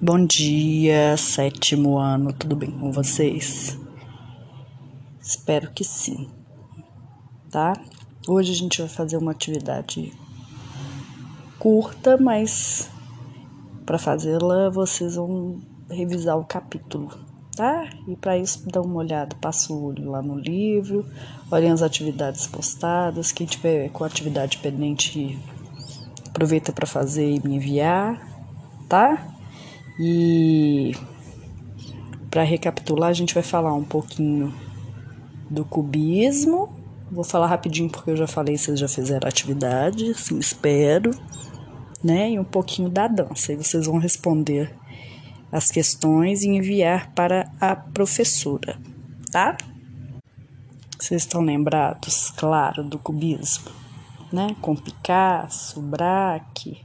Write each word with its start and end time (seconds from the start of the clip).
Bom 0.00 0.24
dia, 0.24 1.16
sétimo 1.16 1.98
ano, 1.98 2.32
tudo 2.32 2.54
bem 2.54 2.70
com 2.70 2.92
vocês? 2.92 3.76
Espero 5.20 5.72
que 5.72 5.82
sim, 5.82 6.30
tá? 7.50 7.72
Hoje 8.28 8.52
a 8.52 8.54
gente 8.54 8.80
vai 8.80 8.88
fazer 8.88 9.16
uma 9.16 9.32
atividade 9.32 10.12
curta, 11.58 12.16
mas 12.16 12.88
para 13.84 13.98
fazê-la 13.98 14.70
vocês 14.70 15.16
vão 15.16 15.60
revisar 15.90 16.38
o 16.38 16.44
capítulo, 16.44 17.10
tá? 17.56 17.90
E 18.06 18.14
para 18.14 18.38
isso 18.38 18.70
dá 18.70 18.80
uma 18.80 19.00
olhada, 19.00 19.34
passa 19.40 19.72
o 19.72 19.84
olho 19.84 20.12
lá 20.12 20.22
no 20.22 20.38
livro, 20.38 21.04
olhem 21.50 21.72
as 21.72 21.82
atividades 21.82 22.46
postadas, 22.46 23.32
quem 23.32 23.48
tiver 23.48 23.88
com 23.88 24.04
atividade 24.04 24.58
pendente 24.58 25.36
aproveita 26.28 26.72
para 26.72 26.86
fazer 26.86 27.28
e 27.28 27.40
me 27.40 27.56
enviar, 27.56 28.24
tá? 28.88 29.34
E 29.98 30.92
para 32.30 32.42
recapitular, 32.42 33.10
a 33.10 33.14
gente 33.14 33.34
vai 33.34 33.42
falar 33.42 33.74
um 33.74 33.84
pouquinho 33.84 34.54
do 35.50 35.64
cubismo. 35.64 36.72
Vou 37.10 37.24
falar 37.24 37.46
rapidinho 37.46 37.88
porque 37.90 38.10
eu 38.10 38.16
já 38.16 38.26
falei, 38.26 38.56
vocês 38.56 38.78
já 38.78 38.86
fizeram 38.86 39.26
a 39.26 39.28
atividade, 39.28 40.10
assim, 40.10 40.38
espero, 40.38 41.10
né? 42.04 42.30
E 42.32 42.38
um 42.38 42.44
pouquinho 42.44 42.90
da 42.90 43.08
dança. 43.08 43.52
E 43.52 43.56
vocês 43.56 43.86
vão 43.86 43.98
responder 43.98 44.74
as 45.50 45.70
questões 45.70 46.42
e 46.42 46.48
enviar 46.48 47.12
para 47.14 47.50
a 47.58 47.74
professora, 47.74 48.78
tá? 49.32 49.56
Vocês 50.98 51.22
estão 51.22 51.40
lembrados, 51.40 52.30
claro, 52.32 52.84
do 52.84 52.98
cubismo, 52.98 53.70
né? 54.30 54.54
Com 54.60 54.76
Picasso, 54.76 55.80
Braque, 55.80 56.84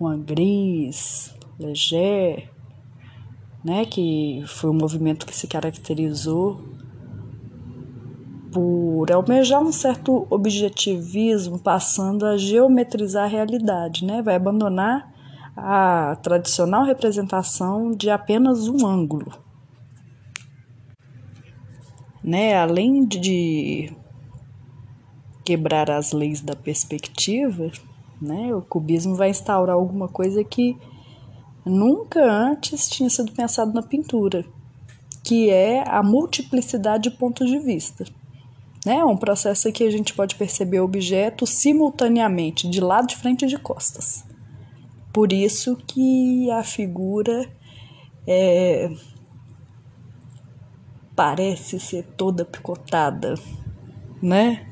Juan 0.00 0.20
Gris, 0.20 1.34
Leger, 1.62 2.50
né, 3.64 3.84
que 3.84 4.42
foi 4.46 4.70
um 4.70 4.74
movimento 4.74 5.26
que 5.26 5.34
se 5.34 5.46
caracterizou 5.46 6.60
por 8.52 9.10
almejar 9.10 9.62
um 9.62 9.72
certo 9.72 10.26
objetivismo, 10.28 11.58
passando 11.58 12.26
a 12.26 12.36
geometrizar 12.36 13.24
a 13.24 13.28
realidade, 13.28 14.04
né? 14.04 14.20
Vai 14.20 14.34
abandonar 14.34 15.10
a 15.56 16.16
tradicional 16.22 16.84
representação 16.84 17.92
de 17.92 18.10
apenas 18.10 18.68
um 18.68 18.86
ângulo. 18.86 19.32
Né? 22.22 22.54
Além 22.54 23.06
de 23.06 23.92
quebrar 25.44 25.90
as 25.90 26.12
leis 26.12 26.40
da 26.40 26.54
perspectiva, 26.54 27.70
né? 28.20 28.54
O 28.54 28.60
cubismo 28.62 29.14
vai 29.14 29.30
instaurar 29.30 29.74
alguma 29.74 30.08
coisa 30.08 30.44
que 30.44 30.76
nunca 31.64 32.22
antes 32.24 32.88
tinha 32.88 33.08
sido 33.08 33.32
pensado 33.32 33.72
na 33.72 33.82
pintura, 33.82 34.44
que 35.22 35.50
é 35.50 35.84
a 35.88 36.02
multiplicidade 36.02 37.10
de 37.10 37.16
pontos 37.16 37.48
de 37.48 37.58
vista. 37.58 38.04
É 38.84 39.04
um 39.04 39.16
processo 39.16 39.70
que 39.70 39.84
a 39.84 39.90
gente 39.90 40.12
pode 40.12 40.34
perceber 40.34 40.80
o 40.80 40.84
objeto 40.84 41.46
simultaneamente, 41.46 42.68
de 42.68 42.80
lado, 42.80 43.06
de 43.06 43.16
frente 43.16 43.44
e 43.44 43.48
de 43.48 43.56
costas. 43.56 44.24
Por 45.12 45.32
isso 45.32 45.76
que 45.76 46.50
a 46.50 46.64
figura 46.64 47.48
é, 48.26 48.90
parece 51.14 51.78
ser 51.78 52.04
toda 52.16 52.44
picotada, 52.44 53.34
né? 54.20 54.66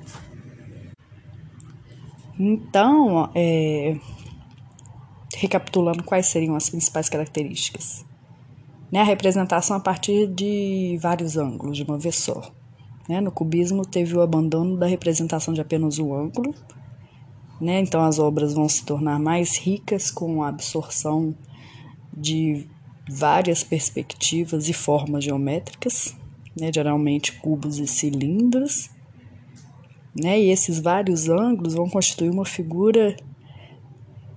Então, 2.38 3.30
é, 3.34 3.96
recapitulando 5.40 6.04
quais 6.04 6.26
seriam 6.26 6.54
as 6.54 6.68
principais 6.68 7.08
características. 7.08 8.04
Né, 8.92 9.00
a 9.00 9.04
representação 9.04 9.76
a 9.76 9.80
partir 9.80 10.26
de 10.26 10.98
vários 11.00 11.36
ângulos, 11.36 11.76
de 11.76 11.82
uma 11.82 11.96
vez 11.96 12.16
só. 12.16 12.52
Né, 13.08 13.20
no 13.20 13.32
cubismo 13.32 13.86
teve 13.86 14.14
o 14.14 14.20
abandono 14.20 14.76
da 14.76 14.86
representação 14.86 15.54
de 15.54 15.60
apenas 15.60 15.98
um 15.98 16.14
ângulo, 16.14 16.54
né, 17.58 17.80
então 17.80 18.02
as 18.02 18.18
obras 18.18 18.52
vão 18.52 18.68
se 18.68 18.84
tornar 18.84 19.18
mais 19.18 19.56
ricas 19.56 20.10
com 20.10 20.42
a 20.42 20.48
absorção 20.48 21.34
de 22.12 22.66
várias 23.08 23.64
perspectivas 23.64 24.68
e 24.68 24.72
formas 24.72 25.24
geométricas, 25.24 26.14
né, 26.58 26.70
geralmente 26.72 27.32
cubos 27.40 27.78
e 27.78 27.86
cilindros, 27.86 28.90
né, 30.14 30.38
e 30.38 30.50
esses 30.50 30.78
vários 30.80 31.28
ângulos 31.28 31.74
vão 31.74 31.88
constituir 31.88 32.30
uma 32.30 32.44
figura 32.44 33.16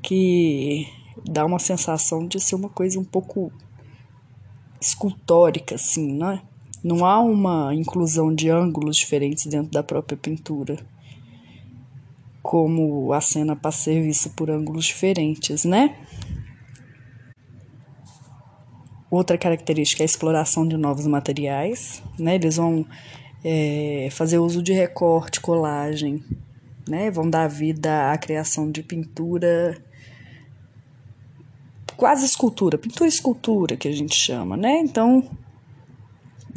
que 0.04 0.88
dá 1.26 1.46
uma 1.46 1.58
sensação 1.58 2.28
de 2.28 2.40
ser 2.40 2.56
uma 2.56 2.70
coisa 2.70 3.00
um 3.00 3.04
pouco 3.04 3.52
escultórica, 4.80 5.76
assim, 5.76 6.14
né? 6.14 6.42
Não 6.84 7.06
há 7.06 7.20
uma 7.22 7.74
inclusão 7.74 8.36
de 8.36 8.50
ângulos 8.50 8.98
diferentes 8.98 9.46
dentro 9.46 9.72
da 9.72 9.82
própria 9.82 10.18
pintura, 10.18 10.78
como 12.42 13.14
a 13.14 13.22
cena 13.22 13.56
para 13.56 13.72
ser 13.72 14.02
vista 14.02 14.30
por 14.30 14.52
ângulos 14.52 14.86
diferentes, 14.86 15.64
né? 15.64 15.96
Outra 19.10 19.38
característica 19.38 20.04
é 20.04 20.06
a 20.06 20.06
exploração 20.06 20.68
de 20.68 20.76
novos 20.76 21.08
materiais, 21.08 22.04
né? 22.20 22.36
Eles 22.36 22.58
vão 22.58 22.86
é, 23.46 24.10
fazer 24.12 24.40
uso 24.40 24.62
de 24.62 24.74
recorte, 24.74 25.40
colagem, 25.40 26.22
né? 26.90 27.10
Vão 27.10 27.30
dar 27.30 27.48
vida 27.48 28.12
à 28.12 28.18
criação 28.18 28.70
de 28.70 28.84
pintura 28.84 29.82
quase 31.96 32.26
escultura, 32.26 32.78
pintura 32.78 33.08
escultura 33.08 33.78
que 33.78 33.88
a 33.88 33.92
gente 33.92 34.16
chama, 34.16 34.58
né? 34.58 34.80
Então, 34.80 35.30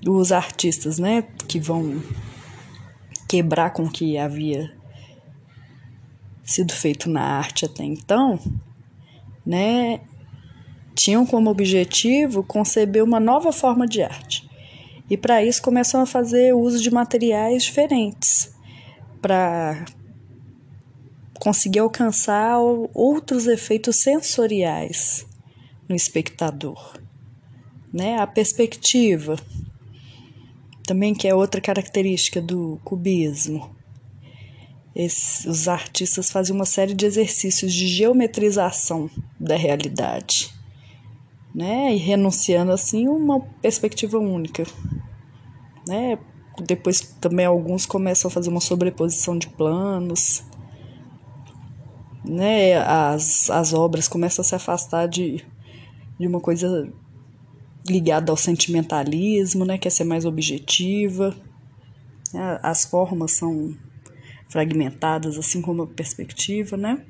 os 0.07 0.33
artistas, 0.33 0.99
né, 0.99 1.23
que 1.49 1.59
vão 1.59 2.03
quebrar 3.29 3.71
com 3.71 3.85
o 3.85 3.91
que 3.91 4.17
havia 4.17 4.73
sido 6.45 6.73
feito 6.73 7.11
na 7.11 7.23
arte 7.23 7.65
até 7.65 7.83
então, 7.83 8.39
né, 9.45 10.01
tinham 10.95 11.27
como 11.27 11.51
objetivo 11.51 12.43
conceber 12.43 13.03
uma 13.03 13.19
nova 13.19 13.53
forma 13.53 13.87
de 13.87 14.03
arte. 14.03 14.49
E 15.11 15.17
para 15.17 15.45
isso 15.45 15.63
começam 15.63 16.01
a 16.01 16.07
fazer 16.07 16.55
uso 16.55 16.83
de 16.83 16.91
materiais 16.91 17.65
diferentes 17.65 18.55
para 19.21 19.85
conseguir 21.39 21.81
alcançar 21.81 22.59
outros 22.95 23.47
efeitos 23.47 23.97
sensoriais 23.97 25.27
no 25.89 25.95
espectador. 25.95 26.99
Né? 27.93 28.17
A 28.17 28.27
perspectiva, 28.27 29.37
também 30.87 31.15
que 31.15 31.27
é 31.29 31.35
outra 31.35 31.61
característica 31.61 32.41
do 32.41 32.81
cubismo. 32.85 33.75
Esse, 34.95 35.47
os 35.49 35.69
artistas 35.69 36.31
fazem 36.31 36.55
uma 36.55 36.65
série 36.65 36.95
de 36.95 37.05
exercícios 37.05 37.73
de 37.75 37.87
geometrização 37.87 39.11
da 39.39 39.55
realidade, 39.55 40.51
né? 41.55 41.95
E 41.95 41.99
renunciando 41.99 42.73
assim 42.73 43.07
uma 43.07 43.41
perspectiva 43.61 44.19
única, 44.19 44.65
né? 45.87 46.19
Depois 46.65 47.03
também 47.21 47.45
alguns 47.45 47.85
começam 47.85 48.31
a 48.31 48.33
fazer 48.33 48.49
uma 48.49 48.61
sobreposição 48.61 49.37
de 49.37 49.49
planos, 49.49 50.43
né? 52.27 52.79
As, 52.79 53.51
as 53.51 53.73
obras 53.73 54.09
começam 54.09 54.43
a 54.43 54.45
se 54.45 54.55
afastar 54.55 55.07
de 55.07 55.45
de 56.19 56.27
uma 56.27 56.41
coisa 56.41 56.91
ligada 57.89 58.33
ao 58.33 58.37
sentimentalismo, 58.37 59.65
né, 59.65 59.79
quer 59.79 59.91
ser 59.91 60.05
mais 60.05 60.25
objetiva. 60.25 61.35
É, 62.35 62.61
as 62.63 62.85
formas 62.85 63.33
são 63.33 63.77
fragmentadas, 64.49 65.39
assim 65.39 65.61
como 65.61 65.83
a 65.83 65.87
perspectiva, 65.87 66.77
né? 66.77 67.05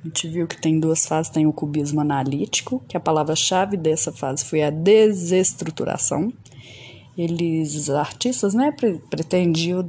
A 0.00 0.08
gente 0.08 0.26
viu 0.28 0.48
que 0.48 0.60
tem 0.60 0.80
duas 0.80 1.06
fases, 1.06 1.30
tem 1.30 1.46
o 1.46 1.52
cubismo 1.52 2.00
analítico, 2.00 2.82
que 2.88 2.96
a 2.96 3.00
palavra-chave 3.00 3.76
dessa 3.76 4.10
fase 4.10 4.44
foi 4.44 4.62
a 4.62 4.70
desestruturação. 4.70 6.32
Eles, 7.16 7.88
artistas, 7.88 8.52
né, 8.52 8.74
pretendiam 9.08 9.88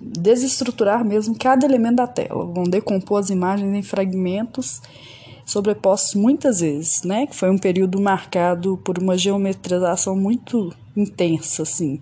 desestruturar 0.00 1.04
mesmo 1.04 1.36
cada 1.38 1.66
elemento 1.66 1.96
da 1.96 2.06
tela, 2.06 2.44
vão 2.46 2.64
decompor 2.64 3.18
as 3.18 3.30
imagens 3.30 3.74
em 3.74 3.82
fragmentos 3.82 4.80
sobrepostos 5.44 6.14
muitas 6.14 6.60
vezes, 6.60 7.02
né? 7.02 7.26
Que 7.26 7.34
foi 7.34 7.50
um 7.50 7.58
período 7.58 8.00
marcado 8.00 8.78
por 8.78 8.98
uma 8.98 9.18
geometrização 9.18 10.16
muito 10.16 10.72
intensa, 10.96 11.62
assim. 11.62 12.00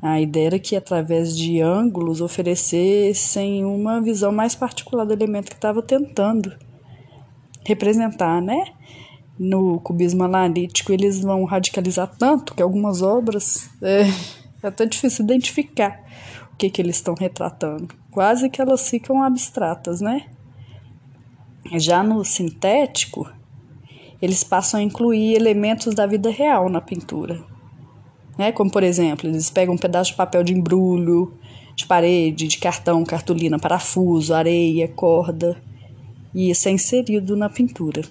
A 0.00 0.20
ideia 0.20 0.46
era 0.46 0.58
que 0.58 0.76
através 0.76 1.36
de 1.36 1.60
ângulos 1.60 2.20
oferecessem 2.20 3.64
uma 3.64 4.00
visão 4.00 4.30
mais 4.30 4.54
particular 4.54 5.04
do 5.04 5.12
elemento 5.12 5.50
que 5.50 5.56
estava 5.56 5.82
tentando 5.82 6.54
representar, 7.66 8.40
né? 8.40 8.64
No 9.38 9.80
cubismo 9.80 10.24
analítico 10.24 10.92
eles 10.92 11.20
vão 11.20 11.44
radicalizar 11.44 12.10
tanto 12.18 12.54
que 12.54 12.62
algumas 12.62 13.02
obras 13.02 13.68
é, 13.82 14.02
é 14.62 14.68
até 14.68 14.84
difícil 14.86 15.24
identificar 15.24 16.00
que, 16.58 16.68
que 16.68 16.82
eles 16.82 16.96
estão 16.96 17.14
retratando. 17.14 17.94
Quase 18.10 18.50
que 18.50 18.60
elas 18.60 18.90
ficam 18.90 19.22
abstratas, 19.22 20.00
né? 20.00 20.26
Já 21.76 22.02
no 22.02 22.24
sintético, 22.24 23.30
eles 24.20 24.42
passam 24.42 24.80
a 24.80 24.82
incluir 24.82 25.34
elementos 25.34 25.94
da 25.94 26.06
vida 26.06 26.28
real 26.30 26.68
na 26.68 26.80
pintura. 26.80 27.42
Né? 28.36 28.50
Como, 28.50 28.70
por 28.70 28.82
exemplo, 28.82 29.28
eles 29.28 29.50
pegam 29.50 29.74
um 29.74 29.78
pedaço 29.78 30.10
de 30.10 30.16
papel 30.16 30.42
de 30.42 30.52
embrulho, 30.52 31.32
de 31.76 31.86
parede, 31.86 32.48
de 32.48 32.58
cartão, 32.58 33.04
cartolina, 33.04 33.58
parafuso, 33.58 34.34
areia, 34.34 34.88
corda, 34.88 35.60
e 36.34 36.50
isso 36.50 36.68
é 36.68 36.72
inserido 36.72 37.36
na 37.36 37.48
pintura. 37.48 38.02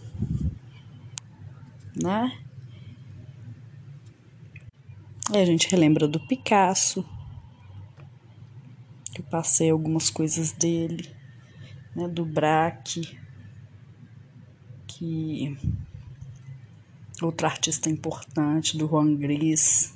Né? 2.02 2.32
E 5.34 5.38
a 5.38 5.46
gente 5.46 5.70
relembra 5.70 6.08
do 6.08 6.20
Picasso, 6.20 7.06
passei 9.30 9.70
algumas 9.70 10.10
coisas 10.10 10.52
dele, 10.52 11.10
né? 11.96 12.08
do 12.08 12.26
Braque, 12.26 13.18
que 14.88 15.58
outro 17.22 17.48
artista 17.48 17.90
importante, 17.90 18.78
do 18.78 18.88
Juan 18.88 19.16
Gris, 19.16 19.96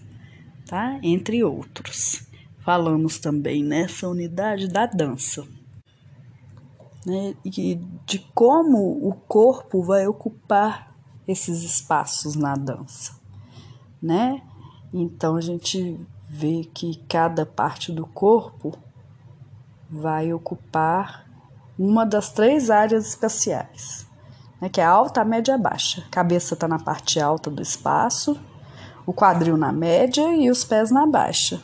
tá? 0.66 1.00
Entre 1.04 1.44
outros. 1.44 2.24
Falamos 2.60 3.20
também 3.20 3.64
nessa 3.64 4.08
unidade 4.08 4.68
da 4.68 4.86
dança, 4.86 5.48
né? 7.06 7.36
E 7.44 7.76
de 8.06 8.20
como 8.34 9.08
o 9.08 9.14
corpo 9.14 9.82
vai 9.82 10.06
ocupar 10.08 10.96
esses 11.28 11.64
espaços 11.64 12.36
na 12.36 12.56
dança, 12.56 13.20
né? 14.02 14.42
Então 14.94 15.36
a 15.36 15.42
gente 15.42 16.00
vê 16.30 16.64
que 16.74 16.98
cada 17.08 17.46
parte 17.46 17.92
do 17.92 18.06
corpo 18.06 18.78
vai 19.92 20.34
ocupar 20.34 21.26
uma 21.78 22.06
das 22.06 22.32
três 22.32 22.70
áreas 22.70 23.08
espaciais, 23.08 24.08
né, 24.62 24.70
que 24.70 24.80
é 24.80 24.86
alta, 24.86 25.26
média 25.26 25.58
baixa. 25.58 26.04
A 26.08 26.10
cabeça 26.10 26.54
está 26.54 26.68
na 26.68 26.80
parte 26.80 27.20
alta 27.20 27.50
do 27.50 27.62
espaço, 27.62 28.40
o 29.06 29.14
quadril 29.14 29.58
na 29.58 29.72
média 29.72 30.34
e 30.34 30.50
os 30.50 30.64
pés 30.64 30.92
na 30.92 31.06
baixa. 31.06 31.62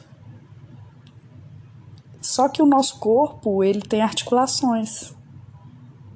Só 2.19 2.49
que 2.49 2.61
o 2.61 2.65
nosso 2.65 2.99
corpo 2.99 3.63
ele 3.63 3.81
tem 3.81 4.01
articulações, 4.01 5.15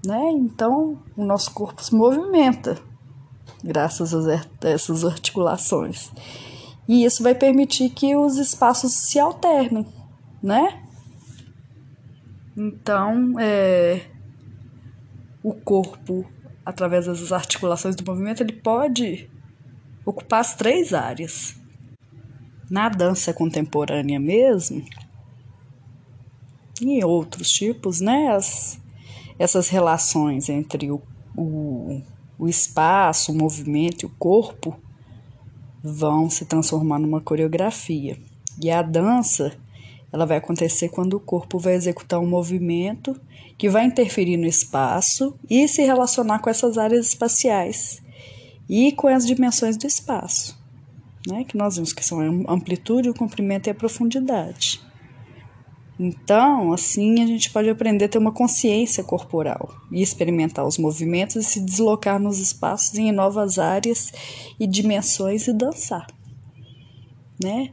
né? 0.06 0.32
Então 0.32 1.00
o 1.16 1.24
nosso 1.24 1.54
corpo 1.54 1.82
se 1.82 1.96
movimenta 1.96 2.78
graças 3.64 4.14
a 4.14 4.42
essas 4.64 5.06
articulações. 5.06 6.12
E 6.88 7.06
isso 7.06 7.24
vai 7.24 7.36
permitir 7.36 7.90
que 7.92 8.16
os 8.16 8.38
espaços 8.38 8.92
se 8.92 9.20
alternem, 9.20 9.86
né? 10.42 10.84
Então, 12.64 13.40
é, 13.40 14.02
o 15.42 15.52
corpo, 15.52 16.30
através 16.64 17.08
das 17.08 17.32
articulações 17.32 17.96
do 17.96 18.06
movimento, 18.06 18.44
ele 18.44 18.54
pode 18.54 19.28
ocupar 20.06 20.42
as 20.42 20.54
três 20.54 20.94
áreas. 20.94 21.56
Na 22.70 22.88
dança 22.88 23.34
contemporânea 23.34 24.20
mesmo, 24.20 24.86
e 26.80 27.04
outros 27.04 27.50
tipos, 27.50 28.00
né? 28.00 28.28
As, 28.30 28.80
essas 29.40 29.68
relações 29.68 30.48
entre 30.48 30.92
o, 30.92 31.02
o, 31.36 32.02
o 32.38 32.48
espaço, 32.48 33.32
o 33.32 33.36
movimento 33.36 34.04
e 34.04 34.06
o 34.06 34.16
corpo 34.20 34.80
vão 35.84 36.30
se 36.30 36.46
transformar 36.46 37.00
numa 37.00 37.22
coreografia. 37.22 38.20
E 38.62 38.70
a 38.70 38.84
dança, 38.84 39.58
ela 40.12 40.26
vai 40.26 40.38
acontecer 40.38 40.90
quando 40.90 41.16
o 41.16 41.20
corpo 41.20 41.58
vai 41.58 41.74
executar 41.74 42.20
um 42.20 42.28
movimento 42.28 43.20
que 43.58 43.70
vai 43.70 43.86
interferir 43.86 44.38
no 44.38 44.46
espaço 44.46 45.36
e 45.50 45.68
se 45.68 45.84
relacionar 45.84 46.40
com 46.40 46.50
essas 46.50 46.78
áreas 46.78 47.08
espaciais 47.08 48.02
e 48.70 48.92
com 48.92 49.08
as 49.08 49.26
dimensões 49.26 49.78
do 49.78 49.88
espaço, 49.88 50.60
né? 51.28 51.44
Que 51.44 51.58
nós 51.58 51.76
vimos 51.76 51.94
que 51.94 52.04
são 52.04 52.20
a 52.20 52.54
amplitude, 52.54 53.10
o 53.10 53.14
comprimento 53.14 53.68
e 53.68 53.72
a 53.72 53.76
profundidade. 53.76 54.82
Então, 56.00 56.74
assim 56.74 57.22
a 57.22 57.28
gente 57.28 57.52
pode 57.52 57.70
aprender 57.70 58.06
a 58.06 58.10
ter 58.10 58.18
uma 58.18 58.32
consciência 58.32 59.04
corporal 59.04 59.76
e 59.92 60.02
experimentar 60.02 60.66
os 60.66 60.78
movimentos 60.78 61.36
e 61.36 61.44
se 61.44 61.60
deslocar 61.60 62.20
nos 62.20 62.40
espaços 62.40 62.98
em 62.98 63.12
novas 63.12 63.60
áreas 63.60 64.12
e 64.60 64.66
dimensões 64.66 65.48
e 65.48 65.54
dançar, 65.54 66.08
né? 67.42 67.72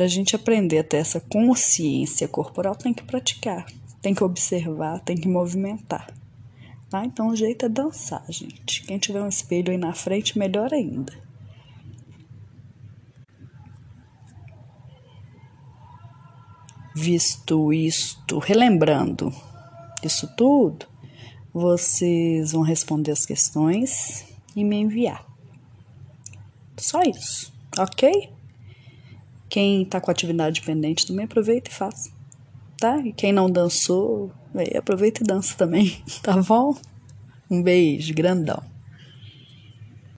Para 0.00 0.06
a 0.06 0.08
gente 0.08 0.34
aprender 0.34 0.78
a 0.78 0.82
ter 0.82 0.96
essa 0.96 1.20
consciência 1.20 2.26
corporal, 2.26 2.74
tem 2.74 2.94
que 2.94 3.02
praticar, 3.02 3.66
tem 4.00 4.14
que 4.14 4.24
observar, 4.24 4.98
tem 5.00 5.14
que 5.14 5.28
movimentar. 5.28 6.10
Tá? 6.88 7.04
Então, 7.04 7.28
o 7.28 7.36
jeito 7.36 7.66
é 7.66 7.68
dançar, 7.68 8.24
gente. 8.30 8.82
Quem 8.84 8.98
tiver 8.98 9.20
um 9.20 9.28
espelho 9.28 9.70
aí 9.70 9.76
na 9.76 9.92
frente, 9.92 10.38
melhor 10.38 10.72
ainda. 10.72 11.12
Visto 16.96 17.70
isto, 17.70 18.38
relembrando 18.38 19.30
isso 20.02 20.26
tudo, 20.34 20.86
vocês 21.52 22.52
vão 22.52 22.62
responder 22.62 23.10
as 23.10 23.26
questões 23.26 24.24
e 24.56 24.64
me 24.64 24.76
enviar. 24.76 25.26
Só 26.78 27.02
isso, 27.02 27.52
ok? 27.78 28.39
Quem 29.50 29.84
tá 29.84 30.00
com 30.00 30.10
atividade 30.10 30.62
pendente 30.62 31.06
também 31.06 31.24
aproveita 31.24 31.70
e 31.70 31.74
faz, 31.74 32.10
tá? 32.78 32.98
E 32.98 33.12
quem 33.12 33.32
não 33.32 33.50
dançou, 33.50 34.30
aproveita 34.78 35.22
e 35.22 35.26
dança 35.26 35.56
também, 35.56 36.02
tá 36.22 36.40
bom? 36.40 36.74
Um 37.50 37.62
beijo 37.62 38.14
grandão. 38.14 38.69